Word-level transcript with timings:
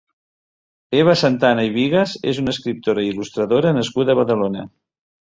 Eva 1.01 1.15
Santana 1.23 1.67
i 1.69 1.71
Bigas 1.77 2.17
és 2.33 2.41
una 2.47 2.57
escriptora 2.57 3.07
i 3.09 3.15
il·lustradora 3.15 3.79
nascuda 3.81 4.17
a 4.19 4.23
Badalona. 4.25 4.71